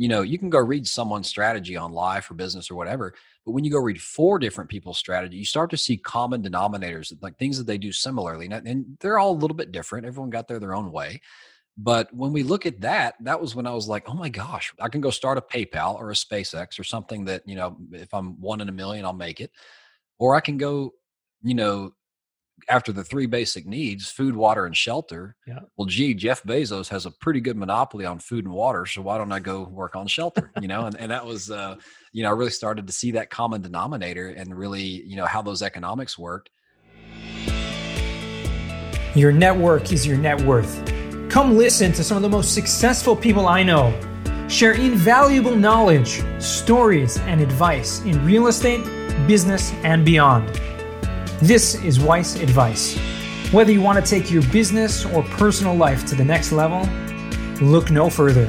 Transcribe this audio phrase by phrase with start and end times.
[0.00, 3.12] you know, you can go read someone's strategy on life or business or whatever,
[3.44, 7.12] but when you go read four different people's strategy, you start to see common denominators,
[7.20, 8.46] like things that they do similarly.
[8.46, 10.06] And they're all a little bit different.
[10.06, 11.20] Everyone got there their own way.
[11.76, 14.72] But when we look at that, that was when I was like, oh my gosh,
[14.80, 18.14] I can go start a PayPal or a SpaceX or something that, you know, if
[18.14, 19.50] I'm one in a million, I'll make it.
[20.18, 20.94] Or I can go,
[21.42, 21.92] you know,
[22.68, 25.60] after the three basic needs food water and shelter yeah.
[25.76, 29.18] well gee jeff bezos has a pretty good monopoly on food and water so why
[29.18, 30.86] don't i go work on shelter you know?
[30.86, 31.76] And, and that was uh
[32.12, 35.42] you know i really started to see that common denominator and really you know how
[35.42, 36.50] those economics worked.
[39.14, 40.84] Your network is your net worth.
[41.28, 43.92] Come listen to some of the most successful people i know.
[44.48, 48.84] Share invaluable knowledge stories and advice in real estate
[49.26, 50.48] business and beyond
[51.42, 52.98] this is Weiss Advice.
[53.50, 56.86] Whether you want to take your business or personal life to the next level,
[57.66, 58.44] look no further.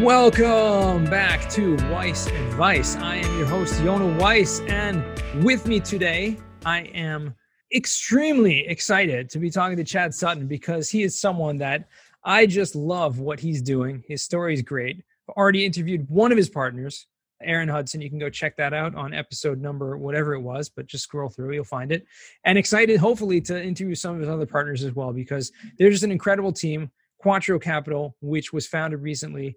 [0.00, 2.94] Welcome back to Weiss Advice.
[2.94, 5.04] I am your host, Yona Weiss, and
[5.42, 7.34] with me today, I am
[7.74, 11.88] extremely excited to be talking to Chad Sutton because he is someone that
[12.22, 14.04] I just love what he's doing.
[14.06, 15.02] His story is great.
[15.28, 17.08] I've already interviewed one of his partners,
[17.44, 18.00] Aaron Hudson.
[18.00, 21.28] You can go check that out on episode number whatever it was, but just scroll
[21.28, 22.06] through, you'll find it.
[22.44, 26.04] And excited, hopefully, to interview some of his other partners as well because they're just
[26.04, 26.90] an incredible team.
[27.18, 29.56] Quattro Capital, which was founded recently.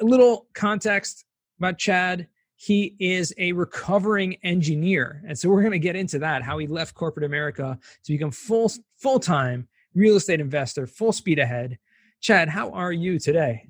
[0.00, 1.26] A little context
[1.58, 2.26] about Chad.
[2.56, 6.42] He is a recovering engineer, and so we're going to get into that.
[6.42, 11.38] How he left corporate America to become full full time real estate investor, full speed
[11.38, 11.78] ahead.
[12.20, 13.66] Chad, how are you today?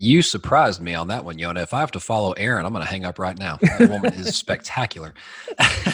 [0.00, 1.60] You surprised me on that one, Yona.
[1.60, 3.58] If I have to follow Aaron, I'm going to hang up right now.
[3.60, 5.12] That woman is spectacular.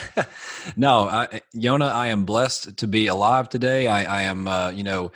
[0.77, 3.87] no, I, Yona, I am blessed to be alive today.
[3.87, 5.11] I, I am, uh, you know,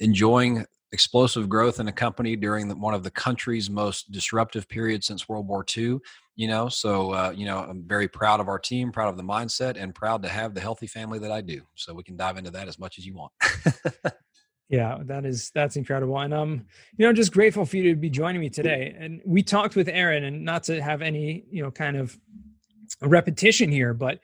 [0.00, 5.06] enjoying explosive growth in a company during the, one of the country's most disruptive periods
[5.06, 5.98] since World War II.
[6.34, 9.22] You know, so uh, you know, I'm very proud of our team, proud of the
[9.22, 11.62] mindset, and proud to have the healthy family that I do.
[11.76, 13.32] So we can dive into that as much as you want.
[14.68, 16.64] Yeah, that is that's incredible, and um,
[16.96, 18.94] you know, just grateful for you to be joining me today.
[18.98, 22.16] And we talked with Aaron, and not to have any you know kind of
[23.02, 24.20] repetition here, but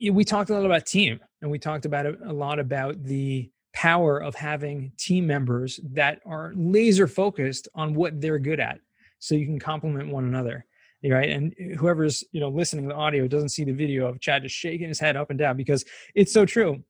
[0.00, 4.18] we talked a lot about team, and we talked about a lot about the power
[4.18, 8.78] of having team members that are laser focused on what they're good at,
[9.18, 10.66] so you can complement one another
[11.10, 14.42] right and whoever's you know listening to the audio doesn't see the video of chad
[14.42, 16.80] just shaking his head up and down because it's so true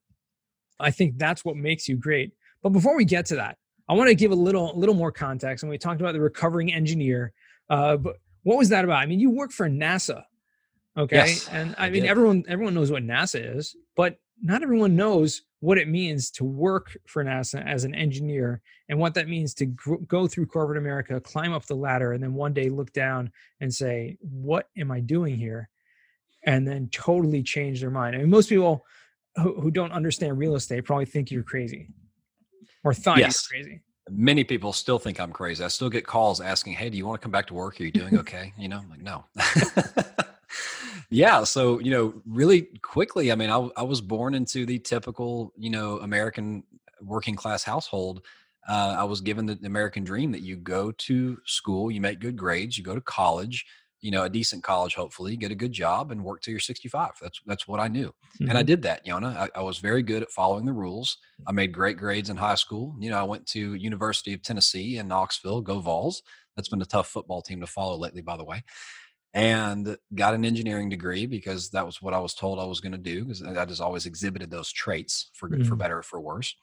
[0.79, 3.59] i think that's what makes you great but before we get to that,
[3.89, 5.63] I want to give a little little more context.
[5.63, 7.33] And we talked about the recovering engineer.
[7.69, 8.99] Uh, but what was that about?
[8.99, 10.25] I mean, you work for NASA,
[10.97, 11.17] okay?
[11.17, 12.11] Yes, and I, I mean, did.
[12.11, 16.97] everyone everyone knows what NASA is, but not everyone knows what it means to work
[17.07, 21.21] for NASA as an engineer and what that means to gr- go through corporate America,
[21.21, 23.31] climb up the ladder, and then one day look down
[23.61, 25.69] and say, "What am I doing here?"
[26.45, 28.17] And then totally change their mind.
[28.17, 28.85] I mean, most people
[29.37, 31.89] who, who don't understand real estate probably think you're crazy
[32.85, 33.49] or thought yes.
[33.51, 33.81] you were crazy.
[34.11, 35.63] Many people still think I'm crazy.
[35.63, 37.81] I still get calls asking, "Hey, do you want to come back to work?
[37.81, 39.25] Are you doing okay?" you know, I'm like, no.
[41.11, 41.45] yeah.
[41.45, 43.31] So you know, really quickly.
[43.31, 46.65] I mean, I, I was born into the typical, you know, American
[47.01, 48.23] working class household.
[48.69, 52.37] Uh, I was given the American dream that you go to school, you make good
[52.37, 53.67] grades, you go to college,
[54.03, 57.13] you know, a decent college, hopefully, get a good job and work till you're 65.
[57.23, 58.09] That's that's what I knew.
[58.09, 58.49] Mm-hmm.
[58.49, 58.67] And I mm-hmm.
[58.67, 59.37] did that, Yona.
[59.37, 61.17] I, I, was very good at following the rules.
[61.47, 62.97] I made great grades in high school.
[62.99, 66.23] You know, I went to University of Tennessee in Knoxville, go Vols.
[66.57, 68.65] That's been a tough football team to follow lately, by the way.
[69.35, 72.93] And got an engineering degree because that was what I was told I was going
[72.93, 75.69] to do because I just always exhibited those traits for good, mm-hmm.
[75.69, 76.55] for better, or for worse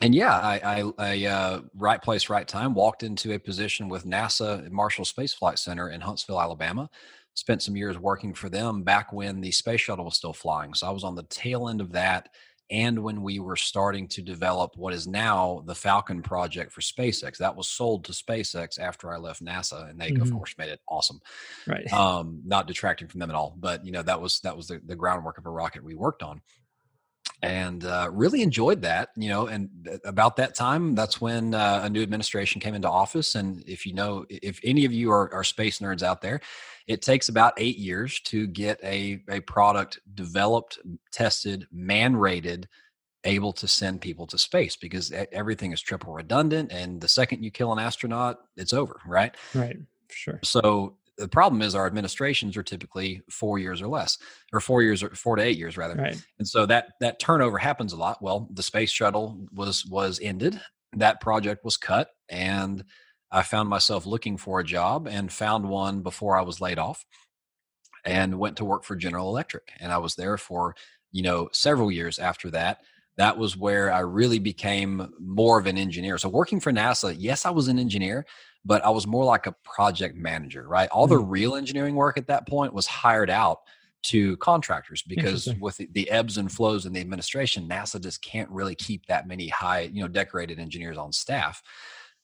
[0.00, 2.74] and yeah, I, I, I uh, right place, right time.
[2.74, 6.88] Walked into a position with NASA Marshall Space Flight Center in Huntsville, Alabama.
[7.34, 10.74] Spent some years working for them back when the space shuttle was still flying.
[10.74, 12.30] So I was on the tail end of that,
[12.70, 17.36] and when we were starting to develop what is now the Falcon project for SpaceX.
[17.36, 20.22] That was sold to SpaceX after I left NASA, and they mm-hmm.
[20.22, 21.20] of course made it awesome.
[21.66, 21.90] Right.
[21.92, 24.80] Um, not detracting from them at all, but you know that was that was the,
[24.86, 26.40] the groundwork of a rocket we worked on
[27.42, 29.68] and uh, really enjoyed that you know and
[30.04, 33.92] about that time that's when uh, a new administration came into office and if you
[33.92, 36.40] know if any of you are, are, space nerds out there
[36.86, 40.78] it takes about eight years to get a, a product developed
[41.12, 42.68] tested man rated
[43.24, 47.50] able to send people to space because everything is triple redundant and the second you
[47.50, 49.34] kill an astronaut it's over right?
[49.54, 49.76] Right
[50.12, 50.40] sure.
[50.42, 54.18] So the problem is our administrations are typically four years or less
[54.52, 56.20] or four years or four to eight years rather right.
[56.38, 60.60] and so that that turnover happens a lot well the space shuttle was was ended
[60.94, 62.84] that project was cut and
[63.30, 67.04] I found myself looking for a job and found one before I was laid off
[68.04, 69.72] and went to work for General Electric.
[69.78, 70.74] And I was there for,
[71.12, 72.78] you know, several years after that.
[73.16, 76.18] That was where I really became more of an engineer.
[76.18, 78.24] So working for NASA, yes, I was an engineer,
[78.64, 80.88] but I was more like a project manager, right?
[80.90, 81.30] All the mm-hmm.
[81.30, 83.60] real engineering work at that point was hired out
[84.02, 88.50] to contractors because with the, the, ebbs and flows in the administration, NASA just can't
[88.50, 91.62] really keep that many high, you know, decorated engineers on staff.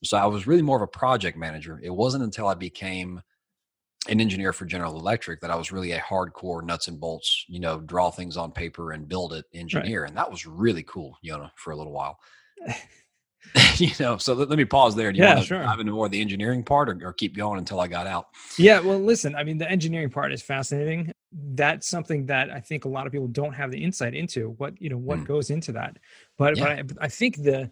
[0.04, 1.80] So I was really more of a project manager.
[1.82, 3.20] It wasn't until I became
[4.08, 7.60] an engineer for General Electric that I was really a hardcore nuts and bolts, you
[7.60, 10.02] know, draw things on paper and build it engineer.
[10.02, 10.08] Right.
[10.08, 12.18] And that was really cool, you know, for a little while.
[13.76, 15.12] you know, so let, let, me pause there.
[15.12, 15.62] Do you yeah, sure.
[15.62, 18.28] dive into more of the engineering part or, or keep going until I got out?
[18.58, 21.12] Yeah, well, listen, I mean, the engineering part is fascinating.
[21.32, 24.80] That's something that I think a lot of people don't have the insight into what,
[24.80, 25.26] you know, what mm.
[25.26, 25.98] goes into that.
[26.38, 26.82] But, yeah.
[26.82, 27.70] but I, I think the,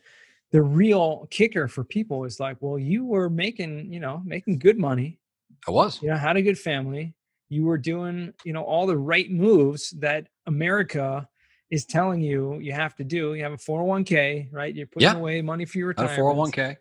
[0.52, 4.78] the real kicker for people is like, well, you were making, you know, making good
[4.78, 5.18] money.
[5.66, 6.00] I was.
[6.02, 7.14] You know, had a good family.
[7.48, 11.28] You were doing, you know, all the right moves that America
[11.70, 13.34] is telling you you have to do.
[13.34, 14.74] You have a 401k, right?
[14.74, 15.16] You're putting yeah.
[15.16, 16.18] away money for your retirement.
[16.18, 16.76] A 401k.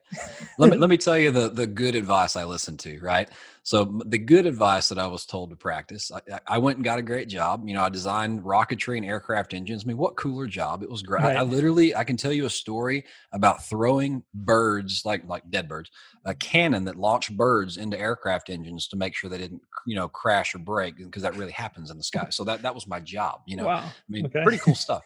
[0.57, 3.29] let me let me tell you the the good advice I listened to, right?
[3.65, 6.99] So the good advice that I was told to practice, I, I, went and got
[6.99, 7.63] a great job.
[7.65, 9.85] You know, I designed rocketry and aircraft engines.
[9.85, 10.83] I mean, what cooler job?
[10.83, 11.23] It was great.
[11.23, 11.37] Right.
[11.37, 15.89] I, literally, I can tell you a story about throwing birds, like like dead birds,
[16.25, 20.09] a cannon that launched birds into aircraft engines to make sure they didn't, you know,
[20.09, 22.27] crash or break, because that really happens in the sky.
[22.31, 23.43] So that that was my job.
[23.47, 23.85] You know, wow.
[23.85, 24.43] I mean, okay.
[24.43, 25.03] pretty cool stuff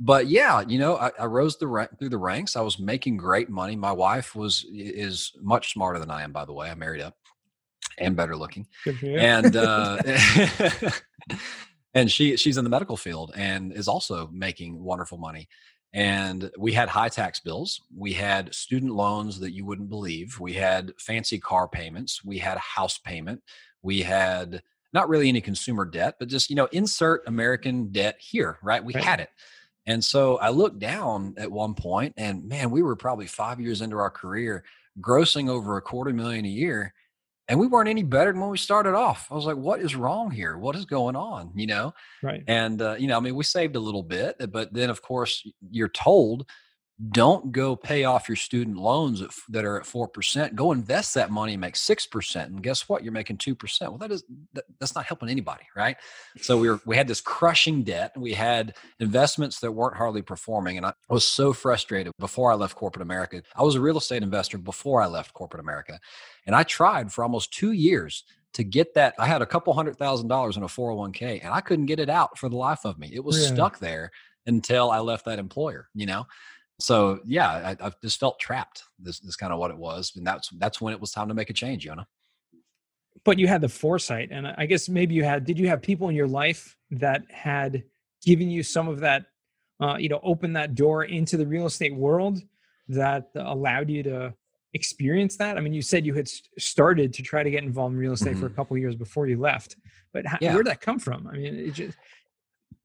[0.00, 2.56] but yeah, you know, I, I rose the rank, through the ranks.
[2.56, 3.76] I was making great money.
[3.76, 6.70] My wife was is much smarter than I am, by the way.
[6.70, 7.14] I married up,
[7.98, 8.66] and better looking.
[9.02, 10.02] And uh,
[11.94, 15.48] and she she's in the medical field and is also making wonderful money.
[15.94, 17.82] And we had high tax bills.
[17.94, 20.40] We had student loans that you wouldn't believe.
[20.40, 22.24] We had fancy car payments.
[22.24, 23.42] We had a house payment.
[23.82, 24.62] We had
[24.94, 28.82] not really any consumer debt, but just, you know, insert American debt here, right?
[28.82, 29.04] We right.
[29.04, 29.30] had it.
[29.86, 33.82] And so I looked down at one point and man, we were probably five years
[33.82, 34.64] into our career,
[35.00, 36.94] grossing over a quarter million a year
[37.48, 39.26] and we weren't any better than when we started off.
[39.30, 40.56] I was like, what is wrong here?
[40.56, 41.50] What is going on?
[41.54, 41.94] You know?
[42.22, 42.42] Right.
[42.46, 45.46] And, uh, you know, I mean, we saved a little bit, but then of course
[45.70, 46.46] you're told
[47.10, 51.54] don't go pay off your student loans that are at 4% go invest that money
[51.54, 53.02] and make 6% and guess what?
[53.02, 55.96] You're making 2% well that is that, that's not helping anybody right?
[56.40, 58.12] So we were we had this crushing debt.
[58.16, 62.76] We had investments that weren't hardly performing and i was so frustrated before i left
[62.76, 63.42] corporate america.
[63.56, 65.98] I was a real estate investor before i left corporate america
[66.46, 69.96] and i tried for almost two years to get that i had a couple hundred
[69.96, 72.98] thousand dollars in a 401k and i couldn't get it out for the life of
[72.98, 73.10] me.
[73.12, 73.54] It was yeah.
[73.54, 74.10] stuck there
[74.46, 76.26] until i left that employer you know
[76.82, 78.84] so yeah, I, I just felt trapped.
[78.98, 81.34] This is kind of what it was, and that's that's when it was time to
[81.34, 82.04] make a change, know.
[83.24, 85.44] But you had the foresight, and I guess maybe you had.
[85.44, 87.84] Did you have people in your life that had
[88.24, 89.26] given you some of that,
[89.80, 92.40] uh, you know, open that door into the real estate world
[92.88, 94.34] that allowed you to
[94.74, 95.56] experience that?
[95.56, 96.28] I mean, you said you had
[96.58, 98.40] started to try to get involved in real estate mm-hmm.
[98.40, 98.56] for a mm-hmm.
[98.56, 99.76] couple years before you left,
[100.12, 100.54] but how, yeah.
[100.54, 101.28] where did that come from?
[101.28, 101.96] I mean, it just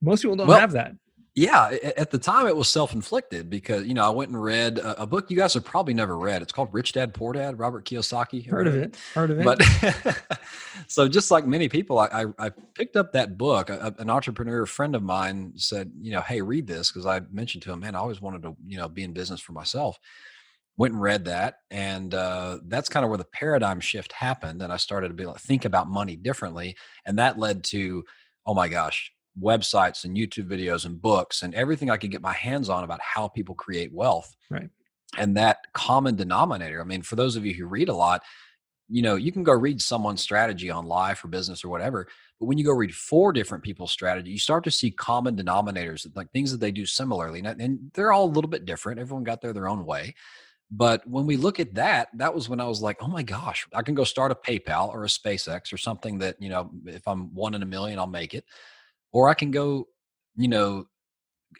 [0.00, 0.92] most people don't well, have that.
[1.38, 5.02] Yeah, at the time it was self-inflicted because you know I went and read a,
[5.02, 6.42] a, book you guys have probably never read.
[6.42, 8.44] It's called Rich Dad Poor Dad, Robert Kiyosaki.
[8.44, 8.96] Heard of it?
[9.14, 9.44] Heard of it?
[9.44, 9.62] But
[10.88, 13.70] so just like many people, I, I, I picked up that book.
[13.70, 17.62] A, an entrepreneur friend of mine said, you know, hey, read this because I mentioned
[17.62, 19.96] to him, man, I always wanted to you know be in business for myself.
[20.76, 24.72] Went and read that, and uh, that's kind of where the paradigm shift happened, and
[24.72, 28.02] I started to be like think about money differently, and that led to,
[28.44, 32.32] oh my gosh, websites and YouTube videos and books and everything I could get my
[32.32, 34.34] hands on about how people create wealth.
[34.50, 34.70] Right.
[35.16, 36.80] And that common denominator.
[36.80, 38.22] I mean, for those of you who read a lot,
[38.88, 42.08] you know, you can go read someone's strategy on life or business or whatever.
[42.40, 46.06] But when you go read four different people's strategy, you start to see common denominators,
[46.16, 47.40] like things that they do similarly.
[47.40, 49.00] And they're all a little bit different.
[49.00, 50.14] Everyone got there their own way.
[50.70, 53.66] But when we look at that, that was when I was like, oh my gosh,
[53.74, 57.08] I can go start a PayPal or a SpaceX or something that, you know, if
[57.08, 58.44] I'm one in a million, I'll make it
[59.12, 59.88] or I can go,
[60.36, 60.86] you know,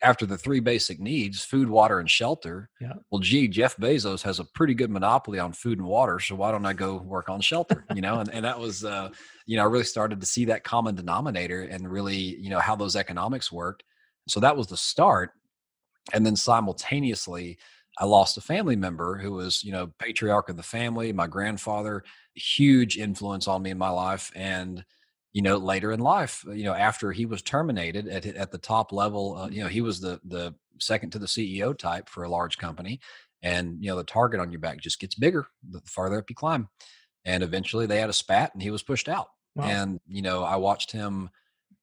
[0.03, 2.69] after the three basic needs food, water, and shelter.
[2.81, 2.93] Yeah.
[3.11, 6.21] Well, gee, Jeff Bezos has a pretty good monopoly on food and water.
[6.21, 7.85] So why don't I go work on shelter?
[7.95, 9.09] You know, and, and that was, uh,
[9.47, 12.77] you know, I really started to see that common denominator and really, you know, how
[12.77, 13.83] those economics worked.
[14.29, 15.33] So that was the start.
[16.13, 17.59] And then simultaneously,
[17.99, 22.05] I lost a family member who was, you know, patriarch of the family, my grandfather,
[22.35, 24.31] huge influence on me in my life.
[24.37, 24.85] And,
[25.39, 28.91] you know later in life you know after he was terminated at at the top
[28.91, 32.29] level uh, you know he was the the second to the CEO type for a
[32.29, 32.99] large company
[33.41, 36.35] and you know the target on your back just gets bigger the farther up you
[36.35, 36.69] climb
[37.25, 39.63] and eventually they had a spat and he was pushed out wow.
[39.63, 41.31] and you know i watched him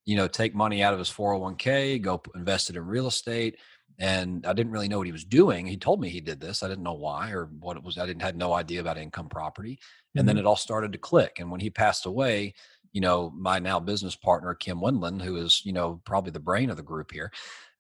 [0.04, 3.58] you know take money out of his 401k go invest it in real estate
[4.00, 6.62] and i didn't really know what he was doing he told me he did this
[6.62, 9.30] i didn't know why or what it was i didn't had no idea about income
[9.30, 9.80] property
[10.14, 10.28] and mm-hmm.
[10.28, 12.54] then it all started to click and when he passed away
[12.96, 16.70] you know my now business partner kim windland who is you know probably the brain
[16.70, 17.30] of the group here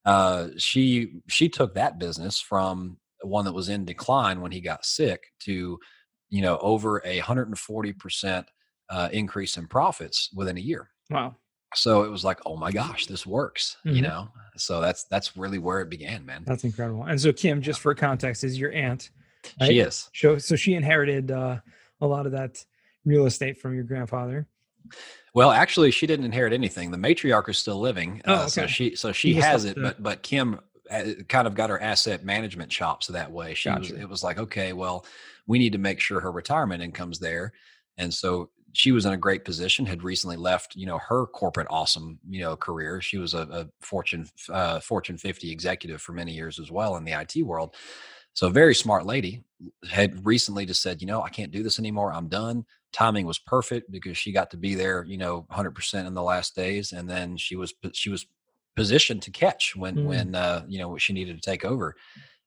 [0.05, 4.85] uh, she she took that business from one that was in decline when he got
[4.85, 5.79] sick to
[6.29, 8.45] you know over a 140%
[8.91, 10.91] uh, increase in profits within a year.
[11.09, 11.35] Wow.
[11.73, 13.95] So it was like oh my gosh this works mm-hmm.
[13.95, 14.29] you know?
[14.57, 16.43] So that's that's really where it began man.
[16.45, 17.03] That's incredible.
[17.03, 19.09] And so kim just for context is your aunt
[19.59, 19.69] right?
[19.69, 20.09] she is.
[20.13, 21.59] So, so she inherited uh,
[21.99, 22.63] a lot of that
[23.05, 24.47] real estate from your grandfather
[25.33, 26.91] well, actually, she didn't inherit anything.
[26.91, 28.47] The matriarch is still living, oh, uh, okay.
[28.49, 29.75] so she so she has it.
[29.79, 33.53] But but Kim uh, kind of got her asset management chops that way.
[33.53, 33.93] She gotcha.
[33.93, 35.05] was, it was like, okay, well,
[35.45, 37.53] we need to make sure her retirement income's there,
[37.97, 39.85] and so she was in a great position.
[39.85, 43.01] Had recently left, you know, her corporate awesome, you know, career.
[43.01, 47.03] She was a, a Fortune uh, Fortune 50 executive for many years as well in
[47.03, 47.75] the IT world.
[48.35, 49.43] So, a very smart lady
[49.89, 52.13] had recently just said, you know, I can't do this anymore.
[52.13, 52.65] I'm done.
[52.91, 56.55] Timing was perfect because she got to be there, you know, 100% in the last
[56.55, 58.27] days, and then she was she was
[58.75, 60.05] positioned to catch when mm.
[60.05, 61.95] when uh, you know she needed to take over.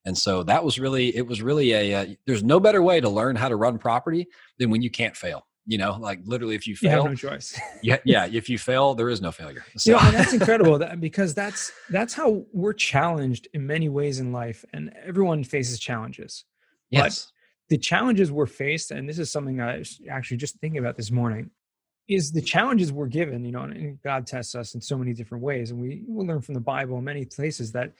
[0.05, 3.09] And so that was really it was really a uh, there's no better way to
[3.09, 4.29] learn how to run property
[4.59, 7.61] than when you can't fail you know like literally if you fail you no choice.
[7.83, 9.65] Yeah yeah if you fail there is no failure.
[9.77, 9.91] So.
[9.91, 14.33] you know, that's incredible that, because that's that's how we're challenged in many ways in
[14.33, 16.45] life and everyone faces challenges.
[16.91, 17.27] Yes.
[17.27, 17.33] but
[17.69, 21.11] the challenges we're faced and this is something i was actually just thinking about this
[21.11, 21.51] morning
[22.09, 25.45] is the challenges we're given you know and god tests us in so many different
[25.45, 27.93] ways and we will learn from the bible in many places that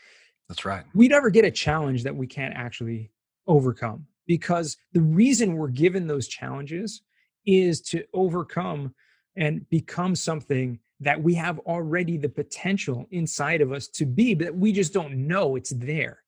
[0.49, 0.85] that's right.
[0.95, 3.11] we never get a challenge that we can't actually
[3.47, 7.03] overcome because the reason we're given those challenges
[7.47, 8.95] is to overcome
[9.37, 14.55] and become something that we have already the potential inside of us to be, but
[14.55, 16.23] we just don't know it's there.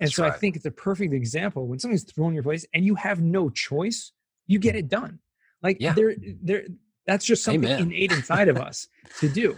[0.00, 0.32] And That's so right.
[0.32, 3.22] I think it's a perfect example when something's thrown in your place and you have
[3.22, 4.12] no choice,
[4.46, 5.18] you get it done.
[5.62, 5.94] Like yeah.
[5.94, 6.64] there, there,
[7.06, 7.82] that's just something Amen.
[7.82, 8.88] innate inside of us
[9.20, 9.56] to do.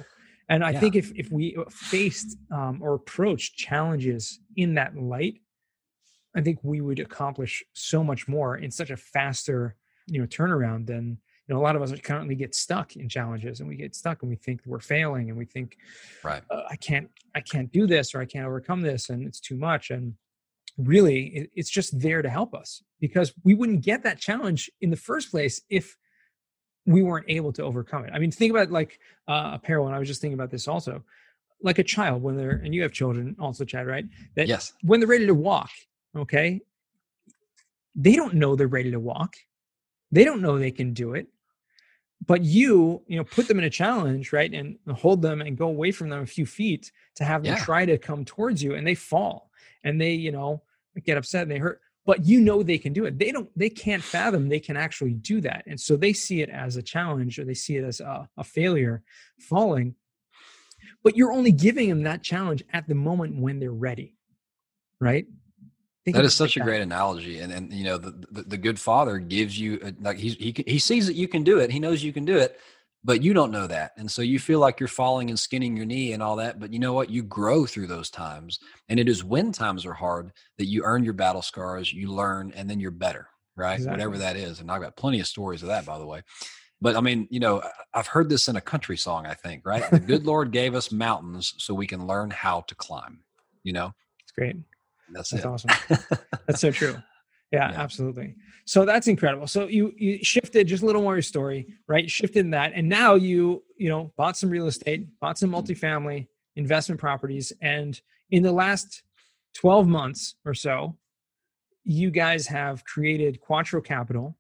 [0.48, 0.80] And I yeah.
[0.80, 5.40] think if if we faced um, or approached challenges in that light,
[6.36, 10.87] I think we would accomplish so much more in such a faster you know turnaround
[10.87, 13.94] then you know a lot of us currently get stuck in challenges and we get
[13.94, 15.76] stuck and we think we're failing and we think
[16.23, 16.42] right.
[16.50, 19.56] Uh, i can't i can't do this or i can't overcome this and it's too
[19.56, 19.90] much.
[19.90, 20.14] And
[20.76, 24.90] really it, it's just there to help us because we wouldn't get that challenge in
[24.90, 25.96] the first place if
[26.87, 28.11] we weren't able to overcome it.
[28.12, 30.68] I mean think about like uh, a parallel and i was just thinking about this
[30.68, 31.02] also.
[31.62, 34.04] Like a child when they're and you have children also chad right?
[34.37, 34.73] That yes.
[34.82, 35.70] when they're ready to walk
[36.16, 36.61] okay
[37.96, 39.37] they don't know they're ready to walk
[40.14, 41.26] they don't know they can do it.
[42.26, 44.52] But you, you know, put them in a challenge, right?
[44.52, 47.64] And hold them and go away from them a few feet to have them yeah.
[47.64, 49.50] try to come towards you and they fall
[49.83, 50.62] and they, you know,
[51.04, 53.68] get upset and they hurt but you know they can do it they don't they
[53.68, 57.38] can't fathom they can actually do that and so they see it as a challenge
[57.38, 59.02] or they see it as a, a, failure
[59.40, 59.94] falling
[61.02, 64.14] but you're only giving them that challenge at the moment when they're ready
[65.00, 65.26] right
[66.12, 68.78] that is such like a great analogy, and and you know the, the, the good
[68.78, 71.70] father gives you a, like he he he sees that you can do it.
[71.70, 72.61] He knows you can do it,
[73.02, 75.87] but you don't know that, and so you feel like you're falling and skinning your
[75.87, 76.61] knee and all that.
[76.61, 77.08] But you know what?
[77.08, 78.58] You grow through those times,
[78.90, 82.52] and it is when times are hard that you earn your battle scars, you learn,
[82.54, 83.76] and then you're better, right?
[83.76, 83.92] Exactly.
[83.92, 86.23] Whatever that is, and I've got plenty of stories of that, by the way.
[86.82, 87.62] But I mean, you know,
[87.94, 89.25] I've heard this in a country song.
[89.25, 89.90] I think, right?
[89.90, 93.20] The good Lord gave us mountains so we can learn how to climb.
[93.62, 94.56] You know, it's great.
[95.14, 95.71] That's, that's awesome.
[96.47, 96.97] that's so true.
[97.52, 98.35] Yeah, yeah, absolutely.
[98.66, 99.47] So that's incredible.
[99.47, 102.11] So you you shifted just a little more your story, right?
[102.11, 107.00] Shifted that, and now you you know bought some real estate, bought some multifamily investment
[107.00, 109.02] properties, and in the last
[109.54, 110.97] twelve months or so,
[111.85, 114.37] you guys have created Quattro Capital.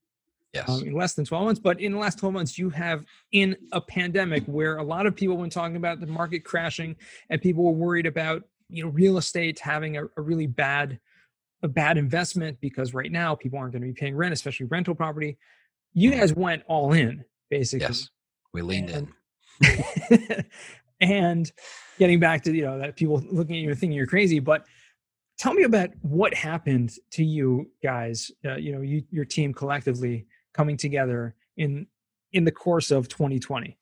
[0.52, 0.68] Yes.
[0.68, 3.56] Um, in less than 12 months, but in the last 12 months, you have in
[3.72, 6.94] a pandemic where a lot of people, when talking about the market crashing
[7.28, 10.98] and people were worried about you know real estate having a, a really bad
[11.62, 14.94] a bad investment because right now people aren't going to be paying rent, especially rental
[14.94, 15.38] property.
[15.94, 16.20] You mm-hmm.
[16.20, 17.86] guys went all in, basically.
[17.86, 18.10] Yes,
[18.52, 19.08] we leaned and,
[19.62, 20.44] in.
[21.00, 21.52] and
[21.98, 24.66] getting back to you know that people looking at you thinking you're crazy, but
[25.38, 28.30] tell me about what happened to you guys.
[28.44, 31.86] Uh, you know, you, your team collectively coming together in
[32.32, 33.78] in the course of 2020.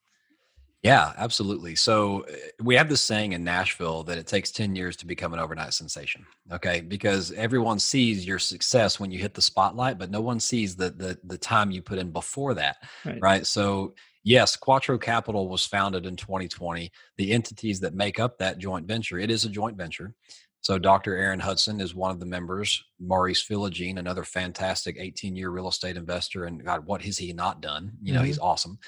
[0.82, 1.76] Yeah, absolutely.
[1.76, 5.32] So uh, we have this saying in Nashville that it takes 10 years to become
[5.32, 6.26] an overnight sensation.
[6.50, 6.80] Okay.
[6.80, 10.90] Because everyone sees your success when you hit the spotlight, but no one sees the
[10.90, 12.78] the the time you put in before that.
[13.04, 13.18] Right.
[13.22, 13.46] right?
[13.46, 16.90] So yes, Quattro Capital was founded in 2020.
[17.16, 20.14] The entities that make up that joint venture, it is a joint venture.
[20.62, 21.16] So Dr.
[21.16, 22.84] Aaron Hudson is one of the members.
[23.00, 26.44] Maurice Philogene, another fantastic 18 year real estate investor.
[26.44, 27.92] And God, what has he not done?
[28.00, 28.26] You know, mm-hmm.
[28.26, 28.78] he's awesome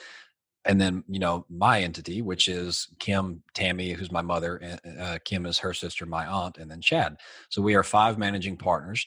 [0.64, 5.18] and then you know my entity which is kim tammy who's my mother and uh,
[5.25, 7.16] kim is her sister my aunt and then chad.
[7.49, 9.06] So we are five managing partners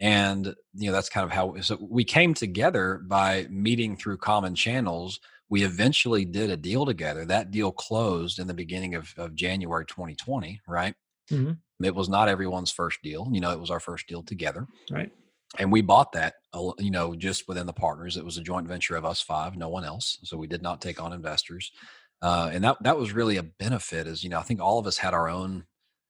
[0.00, 4.54] and you know that's kind of how so we came together by meeting through common
[4.54, 5.20] channels.
[5.50, 7.24] We eventually did a deal together.
[7.24, 10.94] That deal closed in the beginning of, of january 2020 right?
[11.30, 11.84] Mm-hmm.
[11.84, 13.28] it was not everyone's first deal.
[13.30, 14.66] You know it was our first deal together.
[14.90, 15.12] Right
[15.58, 16.34] and we bought that
[16.78, 19.68] you know just within the partners it was a joint venture of us five no
[19.68, 21.72] one else so we did not take on investors
[22.20, 24.86] uh, and that that was really a benefit is you know i think all of
[24.86, 25.64] us had our own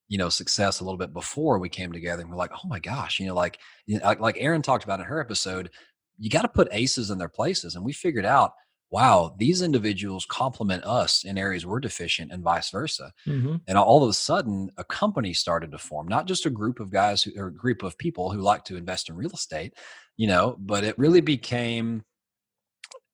[0.09, 2.79] you know success a little bit before we came together and we're like oh my
[2.81, 3.59] gosh you know like
[4.03, 5.71] like, like aaron talked about in her episode
[6.19, 8.53] you got to put aces in their places and we figured out
[8.91, 13.13] wow, these individuals complement us in areas we're deficient and vice versa.
[13.27, 13.57] Mm-hmm.
[13.67, 16.91] And all of a sudden, a company started to form, not just a group of
[16.91, 19.75] guys who, or a group of people who like to invest in real estate,
[20.17, 22.03] you know, but it really became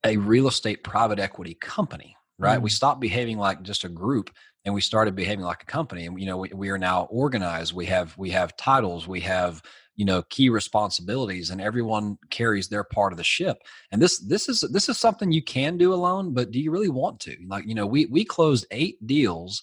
[0.05, 2.55] a real estate private equity company, right?
[2.55, 2.65] Mm-hmm.
[2.65, 4.31] We stopped behaving like just a group
[4.65, 6.07] and we started behaving like a company.
[6.07, 7.75] And, you know, we, we are now organized.
[7.75, 9.63] We have, we have titles, we have,
[9.97, 13.59] you know key responsibilities and everyone carries their part of the ship
[13.93, 16.89] and this this is this is something you can do alone but do you really
[16.89, 19.63] want to like you know we we closed eight deals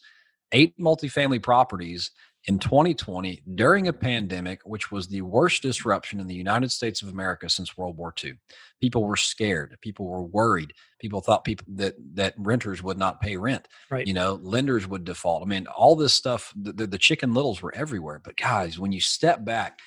[0.51, 2.12] eight multifamily properties
[2.45, 7.10] in 2020 during a pandemic which was the worst disruption in the United States of
[7.10, 8.33] America since World War II.
[8.79, 13.38] People were scared, people were worried, people thought people that that renters would not pay
[13.38, 13.67] rent.
[13.91, 14.07] Right.
[14.07, 15.43] You know, lenders would default.
[15.43, 18.19] I mean, all this stuff the, the, the chicken littles were everywhere.
[18.24, 19.79] But guys, when you step back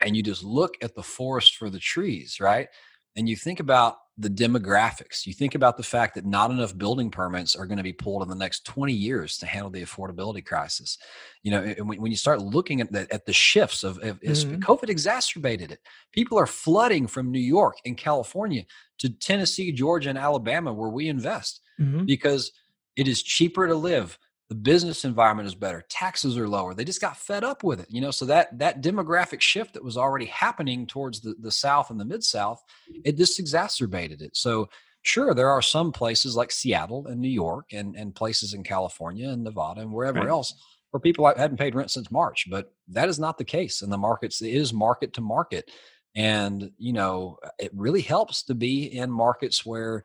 [0.00, 2.68] and you just look at the forest for the trees, right?
[3.16, 5.26] And you think about the demographics.
[5.26, 8.22] You think about the fact that not enough building permits are going to be pulled
[8.22, 10.98] in the next 20 years to handle the affordability crisis.
[11.42, 14.60] You know, when you start looking at the, at the shifts of, of mm-hmm.
[14.60, 15.80] COVID exacerbated it.
[16.12, 18.64] People are flooding from New York and California
[18.98, 22.04] to Tennessee, Georgia, and Alabama, where we invest mm-hmm.
[22.04, 22.52] because
[22.96, 24.18] it is cheaper to live
[24.50, 27.86] the business environment is better taxes are lower they just got fed up with it
[27.88, 31.90] you know so that that demographic shift that was already happening towards the, the south
[31.90, 32.62] and the mid south
[33.04, 34.68] it just exacerbated it so
[35.02, 39.28] sure there are some places like seattle and new york and and places in california
[39.28, 40.28] and nevada and wherever right.
[40.28, 40.52] else
[40.90, 43.96] where people hadn't paid rent since march but that is not the case in the
[43.96, 45.70] markets it is market to market
[46.16, 50.02] and you know it really helps to be in markets where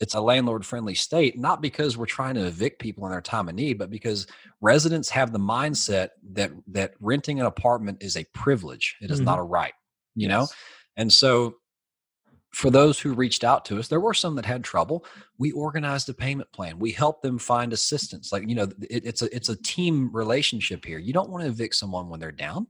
[0.00, 3.48] it's a landlord friendly state, not because we're trying to evict people in their time
[3.48, 4.26] of need, but because
[4.60, 8.96] residents have the mindset that that renting an apartment is a privilege.
[9.00, 9.26] It is mm-hmm.
[9.26, 9.72] not a right,
[10.16, 10.30] you yes.
[10.30, 10.46] know?
[10.96, 11.56] And so
[12.50, 15.04] for those who reached out to us, there were some that had trouble.
[15.38, 16.78] We organized a payment plan.
[16.78, 18.32] We helped them find assistance.
[18.32, 20.98] Like, you know, it, it's a it's a team relationship here.
[20.98, 22.66] You don't want to evict someone when they're down,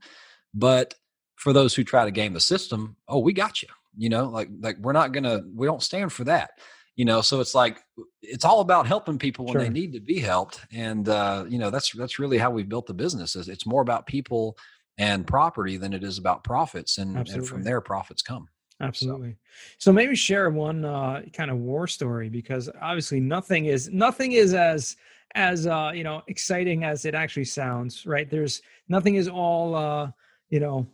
[0.52, 0.94] but
[1.36, 3.68] for those who try to game the system, oh, we got you.
[3.96, 6.50] You know, like like we're not gonna we don't stand for that
[6.96, 7.82] you know so it's like
[8.22, 9.62] it's all about helping people when sure.
[9.62, 12.86] they need to be helped and uh, you know that's that's really how we've built
[12.86, 14.56] the business is it's more about people
[14.98, 18.48] and property than it is about profits and, and from there profits come
[18.80, 19.36] absolutely.
[19.78, 24.32] So, so maybe share one uh, kind of war story because obviously nothing is nothing
[24.32, 24.96] is as
[25.34, 28.28] as uh, you know exciting as it actually sounds right?
[28.28, 30.10] There's nothing is all uh,
[30.50, 30.86] you know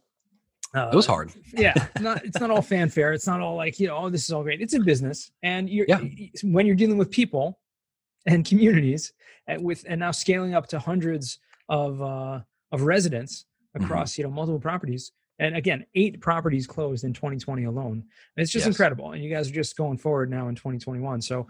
[0.74, 1.33] uh, it was hard.
[1.52, 3.12] yeah, not, it's not all fanfare.
[3.12, 4.61] It's not all like you know, oh, this is all great.
[4.61, 6.00] It's a business, and you're yeah.
[6.44, 7.59] when you're dealing with people
[8.26, 9.12] and communities,
[9.48, 13.85] and with and now scaling up to hundreds of uh, of residents mm-hmm.
[13.85, 14.22] across mm-hmm.
[14.22, 15.12] you know multiple properties.
[15.40, 18.04] And again, eight properties closed in 2020 alone.
[18.37, 18.74] It's just yes.
[18.74, 21.22] incredible, and you guys are just going forward now in 2021.
[21.22, 21.48] So,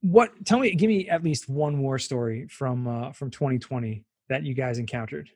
[0.00, 0.30] what?
[0.46, 4.54] Tell me, give me at least one war story from uh, from 2020 that you
[4.54, 5.28] guys encountered.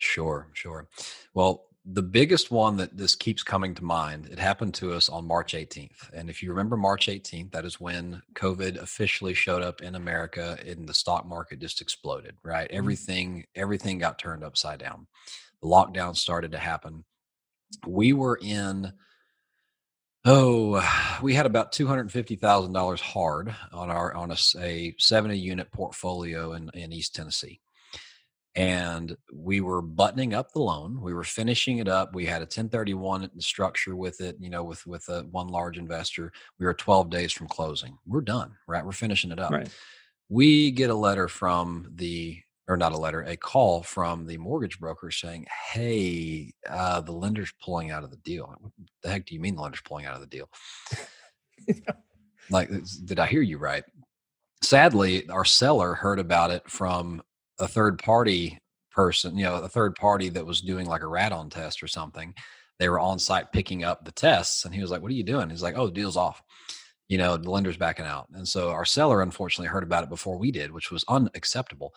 [0.00, 0.88] Sure, sure.
[1.32, 5.26] Well, the biggest one that this keeps coming to mind, it happened to us on
[5.26, 6.10] March 18th.
[6.12, 10.56] And if you remember March 18th, that is when COVID officially showed up in America
[10.64, 12.68] and the stock market just exploded, right?
[12.68, 12.78] Mm-hmm.
[12.78, 15.08] Everything, everything got turned upside down.
[15.60, 17.04] The lockdown started to happen.
[17.84, 18.92] We were in,
[20.24, 26.70] oh, we had about $250,000 hard on our, on a, a 70 unit portfolio in,
[26.74, 27.60] in East Tennessee
[28.54, 32.44] and we were buttoning up the loan we were finishing it up we had a
[32.44, 37.08] 1031 structure with it you know with with a, one large investor we were 12
[37.08, 39.70] days from closing we're done right we're finishing it up right.
[40.28, 42.38] we get a letter from the
[42.68, 47.52] or not a letter, a call from the mortgage broker saying, "Hey, uh, the lender's
[47.60, 50.14] pulling out of the deal." What the heck do you mean the lender's pulling out
[50.14, 50.48] of the deal?
[52.50, 52.70] like,
[53.04, 53.84] did I hear you right?
[54.62, 57.22] Sadly, our seller heard about it from
[57.62, 58.58] a third party
[58.90, 62.34] person, you know, a third party that was doing like a radon test or something.
[62.78, 65.22] They were on site picking up the tests, and he was like, "What are you
[65.22, 66.42] doing?" He's like, "Oh, the deal's off."
[67.08, 70.36] You know, the lender's backing out, and so our seller unfortunately heard about it before
[70.36, 71.94] we did, which was unacceptable.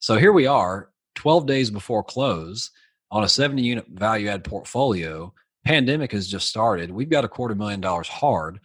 [0.00, 2.70] So here we are, 12 days before close
[3.10, 5.32] on a 70 unit value add portfolio.
[5.64, 6.90] Pandemic has just started.
[6.90, 8.60] We've got a quarter million dollars hard,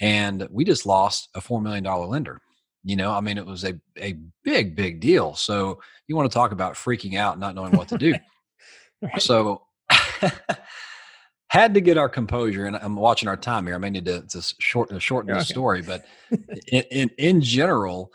[0.00, 2.40] and we just lost a $4 million lender.
[2.84, 5.34] You know, I mean, it was a, a big, big deal.
[5.34, 8.14] So you want to talk about freaking out, not knowing what to do.
[9.02, 9.22] right.
[9.22, 9.62] So
[11.48, 13.74] had to get our composure and I'm watching our time here.
[13.74, 16.04] I may need to, to uh, shorten, oh, shorten the story, but
[16.68, 18.10] in, in, in general,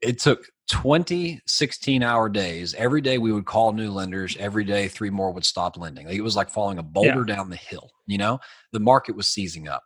[0.00, 4.86] it took 20 16 hour days every day we would call new lenders every day
[4.86, 7.34] three more would stop lending it was like following a boulder yeah.
[7.34, 8.38] down the hill you know
[8.72, 9.82] the market was seizing up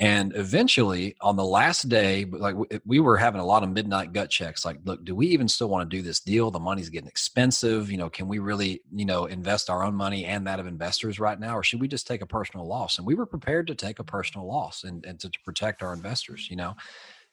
[0.00, 4.30] and eventually on the last day like we were having a lot of midnight gut
[4.30, 6.50] checks like look do we even still want to do this deal?
[6.50, 10.24] The money's getting expensive you know can we really you know invest our own money
[10.24, 12.98] and that of investors right now or should we just take a personal loss?
[12.98, 15.92] And we were prepared to take a personal loss and, and to, to protect our
[15.92, 16.74] investors you know?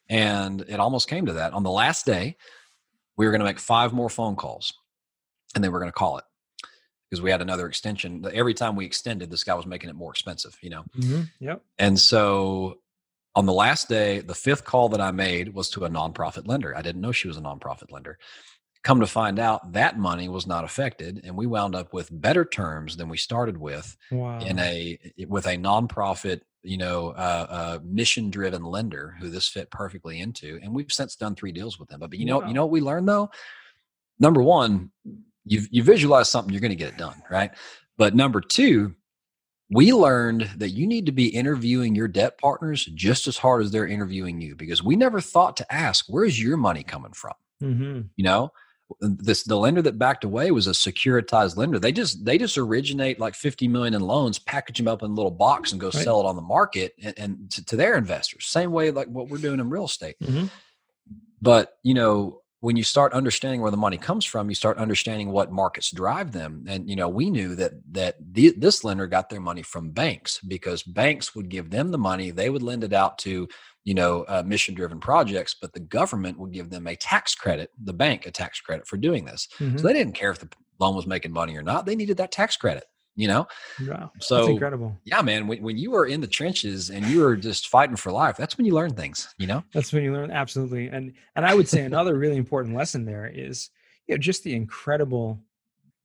[0.10, 1.54] And it almost came to that.
[1.54, 2.38] On the last day,
[3.18, 4.74] we were going to make five more phone calls
[5.56, 6.26] and then we're going to call it
[7.10, 8.26] because we had another extension.
[8.34, 10.84] Every time we extended, this guy was making it more expensive, you know?
[10.98, 11.22] Mm-hmm.
[11.40, 11.62] Yep.
[11.78, 12.80] And so
[13.36, 16.76] on the last day, the fifth call that I made was to a nonprofit lender.
[16.76, 18.18] I didn't know she was a nonprofit lender.
[18.84, 22.46] Come to find out, that money was not affected, and we wound up with better
[22.46, 24.40] terms than we started with wow.
[24.40, 29.72] in a with a nonprofit you know, uh, uh, mission driven lender who this fit
[29.72, 30.60] perfectly into.
[30.62, 32.00] And we've since done three deals with them.
[32.00, 32.48] But, but you know, wow.
[32.48, 33.30] you know what we learned though?
[34.20, 34.92] Number one,
[35.48, 37.52] you you visualize something, you're going to get it done, right?
[37.98, 38.96] But number two,
[39.70, 43.72] we learned that you need to be interviewing your debt partners just as hard as
[43.72, 47.34] they're interviewing you because we never thought to ask, where's your money coming from?
[47.62, 48.02] Mm-hmm.
[48.16, 48.52] You know,
[49.02, 51.80] this the lender that backed away was a securitized lender.
[51.80, 55.14] They just they just originate like 50 million in loans, package them up in a
[55.14, 55.94] little box and go right.
[55.94, 58.46] sell it on the market and, and to, to, their investors.
[58.46, 60.16] Same way like what we're doing in real estate.
[60.24, 60.46] Mm-hmm.
[61.42, 65.32] But you know, when you start understanding where the money comes from, you start understanding
[65.32, 66.66] what markets drive them.
[66.68, 70.42] And you know, we knew that that the, this lender got their money from banks
[70.42, 73.48] because banks would give them the money, they would lend it out to
[73.86, 77.72] you know, uh, mission driven projects, but the government would give them a tax credit,
[77.82, 79.48] the bank a tax credit for doing this.
[79.60, 79.78] Mm-hmm.
[79.78, 81.86] So they didn't care if the loan was making money or not.
[81.86, 82.84] They needed that tax credit,
[83.18, 83.46] you know?
[83.86, 84.12] Wow.
[84.20, 84.98] So that's incredible.
[85.04, 85.48] Yeah, man.
[85.48, 88.58] When, when you are in the trenches and you are just fighting for life, that's
[88.58, 89.64] when you learn things, you know?
[89.74, 90.32] That's when you learn.
[90.32, 90.88] Absolutely.
[90.88, 93.70] And, and I would say another really important lesson there is,
[94.08, 95.42] you know, just the incredible,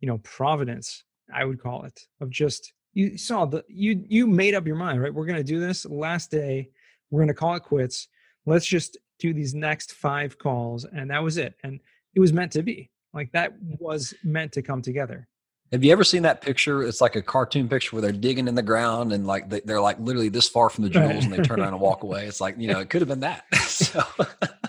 [0.00, 4.54] you know, providence, I would call it, of just, you saw the, you, you made
[4.54, 5.14] up your mind, right?
[5.14, 6.70] We're going to do this last day
[7.12, 8.08] we're going to call it quits.
[8.46, 10.84] Let's just do these next five calls.
[10.84, 11.54] And that was it.
[11.62, 11.78] And
[12.14, 15.28] it was meant to be like that was meant to come together.
[15.72, 16.82] Have you ever seen that picture?
[16.82, 19.80] It's like a cartoon picture where they're digging in the ground and like they, are
[19.80, 22.26] like literally this far from the jewels and they turn around and walk away.
[22.26, 23.44] It's like, you know, it could have been that.
[23.62, 24.02] so.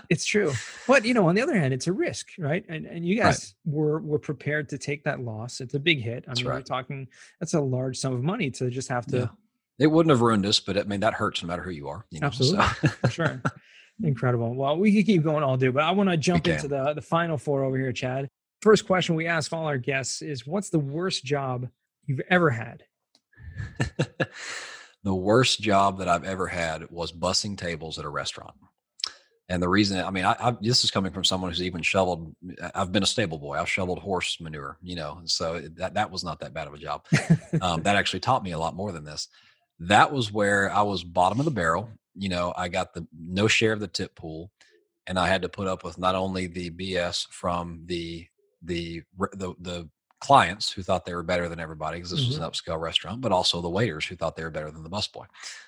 [0.08, 0.52] it's true.
[0.86, 2.64] But, you know, on the other hand, it's a risk, right?
[2.68, 3.74] And, and you guys right.
[3.74, 5.60] were, were prepared to take that loss.
[5.60, 6.24] It's a big hit.
[6.26, 6.56] I that's mean, right.
[6.56, 7.06] we're talking,
[7.38, 9.28] that's a large sum of money to just have to yeah
[9.78, 12.06] it wouldn't have ruined us, but I mean that hurts no matter who you are.
[12.10, 12.88] You know, Absolutely, so.
[12.88, 13.42] for sure.
[14.02, 14.54] Incredible.
[14.54, 17.02] Well, we could keep going all day, but I want to jump into the the
[17.02, 18.28] final four over here, Chad.
[18.64, 21.68] First question we ask all our guests is, "What's the worst job
[22.06, 22.84] you've ever had?"
[25.04, 28.54] the worst job that I've ever had was bussing tables at a restaurant.
[29.50, 32.34] And the reason, I mean, I, I, this is coming from someone who's even shoveled.
[32.74, 33.58] I've been a stable boy.
[33.58, 36.78] I've shoveled horse manure, you know, so that that was not that bad of a
[36.78, 37.04] job.
[37.60, 39.28] um, that actually taught me a lot more than this
[39.78, 41.90] that was where I was bottom of the barrel.
[42.14, 44.50] You know, I got the no share of the tip pool,
[45.06, 48.26] and I had to put up with not only the BS from the
[48.64, 49.88] the the, the
[50.24, 52.28] clients who thought they were better than everybody because this mm-hmm.
[52.28, 54.88] was an upscale restaurant, but also the waiters who thought they were better than the
[54.88, 55.26] busboy.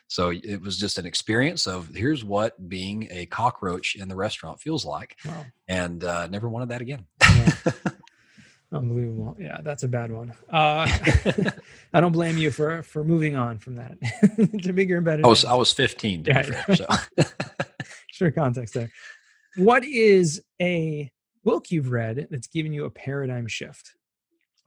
[0.09, 4.59] So it was just an experience of here's what being a cockroach in the restaurant
[4.59, 5.45] feels like, wow.
[5.69, 7.05] and uh, never wanted that again.
[7.21, 7.53] Yeah.
[8.73, 9.37] Unbelievable.
[9.39, 10.33] Yeah, that's a bad one.
[10.51, 10.89] Uh,
[11.93, 13.97] I don't blame you for for moving on from that
[14.63, 15.25] to bigger and better.
[15.25, 16.25] I was I was 15.
[16.27, 16.87] Yeah, fair, so.
[18.11, 18.91] sure, context there.
[19.57, 21.11] What is a
[21.47, 23.95] book you've read that's given you a paradigm shift?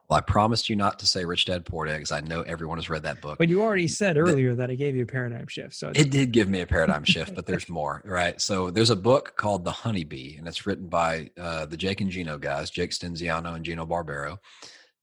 [0.09, 2.79] Well, I promised you not to say Rich Dad Poor Dad because I know everyone
[2.79, 3.37] has read that book.
[3.37, 5.75] But you already said earlier that it gave you a paradigm shift.
[5.75, 8.41] So it did give me a paradigm shift, but there's more, right?
[8.41, 12.09] So there's a book called The Honeybee, and it's written by uh, the Jake and
[12.09, 14.39] Gino guys, Jake Stenziano and Gino Barbaro.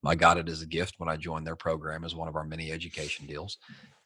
[0.05, 2.45] I got it as a gift when I joined their program as one of our
[2.45, 3.59] many education deals.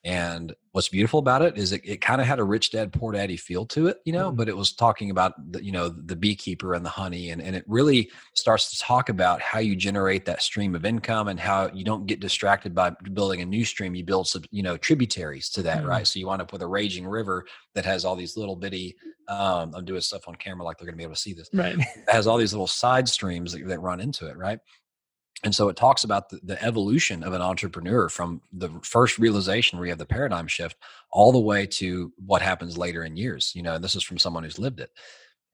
[0.03, 3.13] And what's beautiful about it is it, it kind of had a rich dad, poor
[3.13, 4.37] daddy feel to it, you know, mm-hmm.
[4.37, 7.31] but it was talking about the, you know, the beekeeper and the honey.
[7.31, 11.29] And, and it really starts to talk about how you generate that stream of income
[11.29, 13.95] and how you don't get distracted by building a new stream.
[13.95, 15.89] You build some, you know, tributaries to that, mm-hmm.
[15.89, 16.07] right?
[16.07, 18.97] So you wind up with a raging river that has all these little bitty,
[19.29, 21.51] um, I'm doing stuff on camera like they're going to be able to see this.
[21.53, 21.79] Right.
[21.79, 24.61] It has all these little side streams that, that run into it, right?
[25.43, 29.79] And so it talks about the, the, evolution of an entrepreneur from the first realization
[29.79, 30.77] where you have the paradigm shift
[31.11, 34.19] all the way to what happens later in years you know and this is from
[34.19, 34.91] someone who's lived it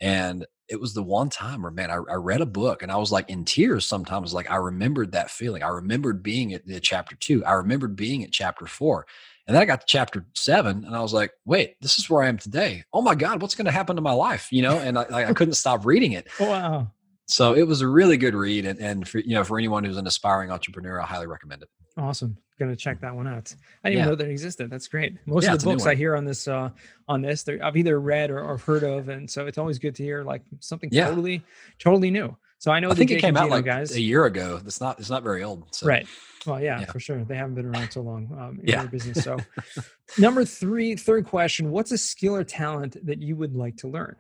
[0.00, 2.96] and it was the one time where man I, I read a book and i
[2.96, 7.16] was like in tears sometimes like i remembered that feeling i remembered being at, chapter
[7.16, 9.06] two i remembered being at chapter four
[9.48, 12.24] and then I got to chapter seven and I was like, wait, this is where
[12.24, 12.82] I am today.
[12.92, 14.48] Oh my God, what's going to happen to my life?
[14.50, 16.26] You know, and I, I couldn't stop reading it.
[16.40, 16.90] Wow
[17.26, 19.96] so it was a really good read and, and for you know for anyone who's
[19.96, 21.68] an aspiring entrepreneur i highly recommend it.
[21.98, 22.36] Awesome.
[22.58, 23.54] Gonna check that one out.
[23.84, 24.10] I didn't yeah.
[24.10, 24.70] know that existed.
[24.70, 25.16] That's great.
[25.26, 26.70] Most yeah, of the books i hear on this uh
[27.08, 30.02] on this i've either read or, or, heard of and so it's always good to
[30.02, 31.08] hear like something yeah.
[31.08, 31.42] totally
[31.78, 32.36] totally new.
[32.58, 33.94] So i know i think it came out like guys.
[33.94, 34.60] a year ago.
[34.64, 35.86] It's not it's not very old so.
[35.86, 36.06] right.
[36.46, 37.24] Well yeah, for sure.
[37.24, 39.38] They haven't been around so long um, in their business so.
[40.18, 44.16] Number three third question what's a skill or talent that you would like to learn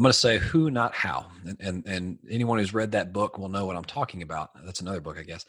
[0.00, 1.26] I'm going to say who, not how.
[1.44, 4.48] And, and, and anyone who's read that book will know what I'm talking about.
[4.64, 5.44] That's another book, I guess.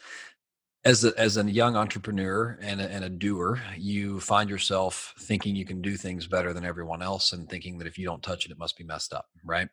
[0.84, 5.56] As a, as a young entrepreneur and a, and a doer, you find yourself thinking
[5.56, 8.44] you can do things better than everyone else and thinking that if you don't touch
[8.44, 9.70] it, it must be messed up, right?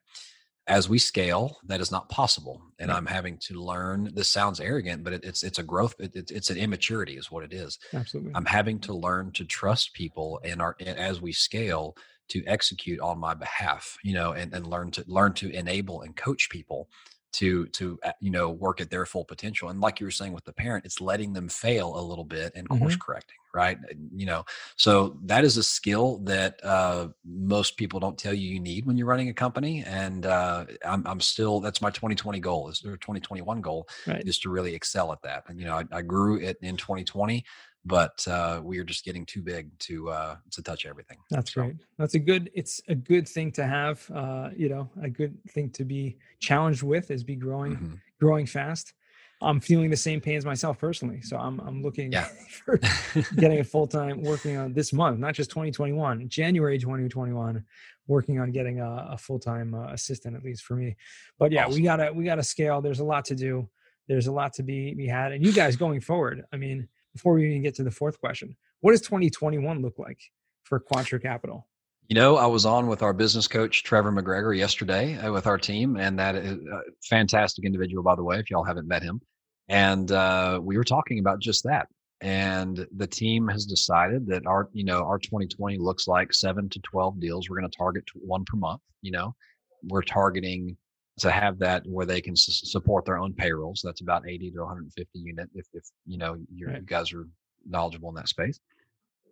[0.65, 4.11] As we scale, that is not possible, and I'm having to learn.
[4.13, 5.95] This sounds arrogant, but it, it's it's a growth.
[5.99, 7.79] It, it, it's an immaturity, is what it is.
[7.91, 8.31] Absolutely.
[8.35, 11.97] I'm having to learn to trust people, and our and as we scale,
[12.29, 16.15] to execute on my behalf you know and, and learn to learn to enable and
[16.15, 16.89] coach people
[17.31, 20.33] to to uh, you know work at their full potential and like you were saying
[20.33, 23.01] with the parent it's letting them fail a little bit and course mm-hmm.
[23.01, 23.77] correcting right
[24.15, 24.43] you know
[24.75, 28.97] so that is a skill that uh, most people don't tell you you need when
[28.97, 32.97] you're running a company and uh, I'm, I'm still that's my 2020 goal is their
[32.97, 34.27] 2021 goal right.
[34.27, 37.43] is to really excel at that and you know I, I grew it in 2020
[37.89, 41.17] but uh, we are just getting too big to uh, to touch everything.
[41.31, 41.61] That's so.
[41.61, 41.75] great.
[41.97, 42.51] That's a good.
[42.53, 44.09] It's a good thing to have.
[44.13, 47.95] Uh, you know, a good thing to be challenged with is be growing, mm-hmm.
[48.19, 48.93] growing fast.
[49.41, 52.27] I'm feeling the same pains myself personally, so I'm I'm looking yeah.
[52.65, 52.79] for
[53.37, 57.65] getting a full time working on this month, not just 2021, January 2021,
[58.07, 60.95] working on getting a, a full time uh, assistant at least for me.
[61.39, 61.75] But yeah, awesome.
[61.75, 62.81] we gotta we gotta scale.
[62.81, 63.67] There's a lot to do.
[64.07, 66.43] There's a lot to be be had, and you guys going forward.
[66.53, 70.19] I mean before we even get to the fourth question, what does 2021 look like
[70.63, 71.67] for Quattro Capital?
[72.07, 75.59] You know, I was on with our business coach Trevor McGregor yesterday uh, with our
[75.59, 78.39] team, and that is a fantastic individual, by the way.
[78.39, 79.21] If y'all haven't met him,
[79.67, 81.87] and uh, we were talking about just that.
[82.21, 86.79] And the team has decided that our, you know, our 2020 looks like seven to
[86.79, 87.49] 12 deals.
[87.49, 88.81] We're going to target one per month.
[89.01, 89.35] You know,
[89.83, 90.75] we're targeting
[91.19, 93.81] to have that where they can s- support their own payrolls.
[93.83, 96.47] That's about 80 to 150 unit if, if you know right.
[96.53, 97.27] you guys are
[97.67, 98.59] knowledgeable in that space.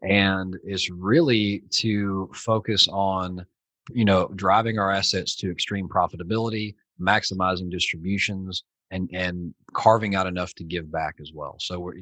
[0.03, 3.45] And it's really to focus on,
[3.91, 10.53] you know, driving our assets to extreme profitability, maximizing distributions, and and carving out enough
[10.55, 11.55] to give back as well.
[11.59, 11.95] So we're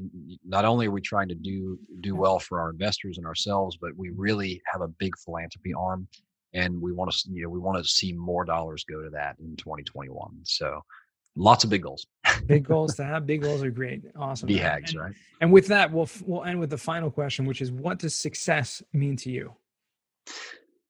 [0.45, 3.91] not only are we trying to do do well for our investors and ourselves, but
[3.95, 4.21] we mm-hmm.
[4.21, 6.07] really have a big philanthropy arm
[6.55, 9.35] and we want to you know we want to see more dollars go to that
[9.39, 10.81] in 2021 so
[11.35, 12.07] lots of big goals.
[12.45, 15.13] Big goals to have big goals are great awesome BHAGs, and, right?
[15.41, 18.81] and with that we'll we'll end with the final question which is what does success
[18.93, 19.53] mean to you?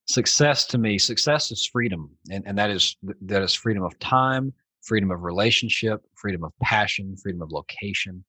[0.08, 4.54] Success to me success is freedom and, and that is that is freedom of time
[4.84, 8.24] freedom of relationship freedom of passion freedom of location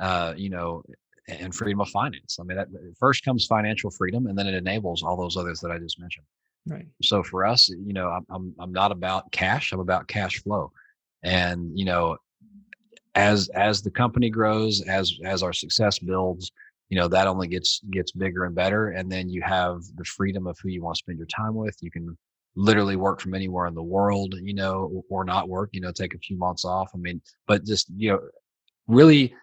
[0.00, 0.82] uh, you know
[1.28, 2.38] and freedom of finance.
[2.40, 2.68] I mean that
[3.00, 6.24] first comes financial freedom and then it enables all those others that i just mentioned
[6.66, 6.86] Right.
[7.02, 9.72] So for us, you know, I'm, I'm I'm not about cash.
[9.72, 10.72] I'm about cash flow,
[11.22, 12.16] and you know,
[13.14, 16.50] as as the company grows, as as our success builds,
[16.88, 18.88] you know, that only gets gets bigger and better.
[18.88, 21.76] And then you have the freedom of who you want to spend your time with.
[21.80, 22.18] You can
[22.56, 25.70] literally work from anywhere in the world, you know, or not work.
[25.72, 26.90] You know, take a few months off.
[26.94, 28.20] I mean, but just you know,
[28.88, 29.34] really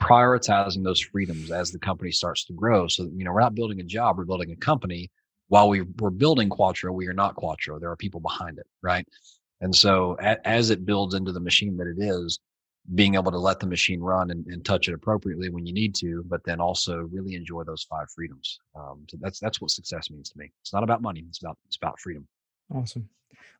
[0.00, 2.88] prioritizing those freedoms as the company starts to grow.
[2.88, 5.10] So you know, we're not building a job; we're building a company
[5.48, 7.78] while we were building Quattro, we are not Quattro.
[7.78, 9.06] There are people behind it, right?
[9.60, 12.38] And so a, as it builds into the machine that it is,
[12.94, 15.94] being able to let the machine run and, and, touch it appropriately when you need
[15.94, 18.60] to, but then also really enjoy those five freedoms.
[18.74, 20.52] Um, so that's that's what success means to me.
[20.60, 22.28] It's not about money; it's about it's about freedom.
[22.74, 23.08] Awesome.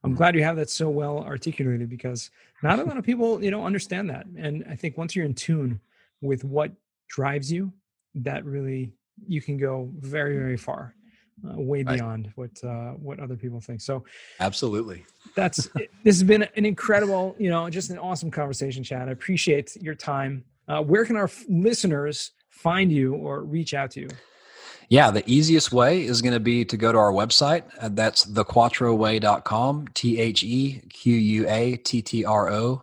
[0.03, 0.19] I'm mm-hmm.
[0.19, 2.31] glad you have that so well articulated because
[2.63, 4.27] not a lot of people, you know, understand that.
[4.37, 5.81] And I think once you're in tune
[6.21, 6.73] with what
[7.09, 7.73] drives you,
[8.17, 8.93] that really
[9.27, 10.95] you can go very very far
[11.43, 13.81] uh, way beyond what uh, what other people think.
[13.81, 14.05] So,
[14.41, 15.69] absolutely, that's
[16.05, 19.09] this has been an incredible, you know, just an awesome conversation, Chad.
[19.09, 20.45] I appreciate your time.
[20.69, 24.09] Uh, where can our f- listeners find you or reach out to you?
[24.89, 27.65] Yeah, the easiest way is going to be to go to our website.
[27.81, 32.83] And that's thequattroway.com, T H E Q U A T T R O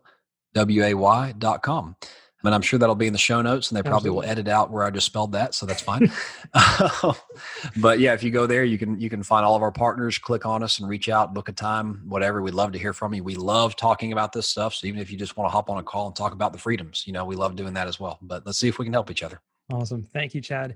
[0.53, 1.95] W A Y.com
[2.43, 4.27] and I'm sure that'll be in the show notes, and they probably Absolutely.
[4.27, 6.11] will edit out where I just spelled that, so that's fine.
[7.77, 10.17] but yeah, if you go there, you can you can find all of our partners,
[10.17, 12.41] click on us, and reach out, book a time, whatever.
[12.41, 13.23] We'd love to hear from you.
[13.23, 14.75] We love talking about this stuff.
[14.75, 16.59] So even if you just want to hop on a call and talk about the
[16.59, 18.17] freedoms, you know, we love doing that as well.
[18.21, 19.39] But let's see if we can help each other.
[19.71, 20.75] Awesome, thank you, Chad.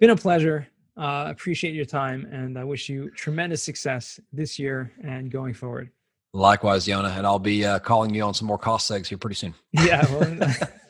[0.00, 0.66] Been a pleasure.
[0.96, 5.90] Uh, appreciate your time, and I wish you tremendous success this year and going forward.
[6.34, 9.36] Likewise, Yonah, and I'll be uh, calling you on some more cost segs here pretty
[9.36, 9.54] soon.
[9.72, 10.04] Yeah.
[10.10, 10.50] Well,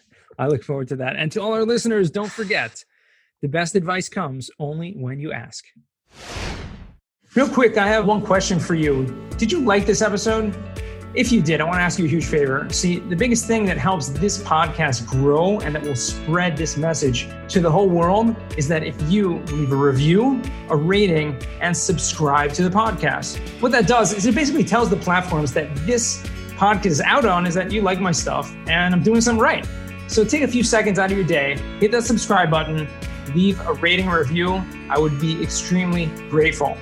[0.42, 1.14] I look forward to that.
[1.14, 2.84] And to all our listeners, don't forget
[3.42, 5.64] the best advice comes only when you ask.
[7.36, 9.06] Real quick, I have one question for you.
[9.38, 10.52] Did you like this episode?
[11.14, 12.66] If you did, I want to ask you a huge favor.
[12.70, 17.28] See, the biggest thing that helps this podcast grow and that will spread this message
[17.50, 22.52] to the whole world is that if you leave a review, a rating, and subscribe
[22.54, 23.38] to the podcast.
[23.60, 26.20] What that does is it basically tells the platforms that this
[26.56, 29.68] podcast is out on is that you like my stuff and I'm doing something right.
[30.12, 32.86] So take a few seconds out of your day, hit that subscribe button,
[33.34, 34.62] leave a rating or review.
[34.90, 36.76] I would be extremely grateful.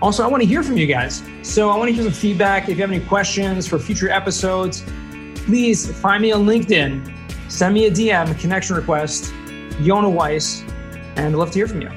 [0.00, 1.24] Also, I want to hear from you guys.
[1.42, 2.68] So I want to hear some feedback.
[2.68, 4.84] If you have any questions for future episodes,
[5.34, 9.34] please find me on LinkedIn, send me a DM, connection request,
[9.80, 10.62] Yonah Weiss,
[11.16, 11.90] and I'd love to hear from you.